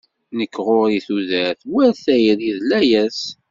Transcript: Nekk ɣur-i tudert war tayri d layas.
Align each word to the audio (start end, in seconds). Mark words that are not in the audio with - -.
Nekk 0.37 0.55
ɣur-i 0.65 0.99
tudert 1.05 1.61
war 1.71 1.91
tayri 2.03 2.51
d 2.57 2.61
layas. 2.69 3.21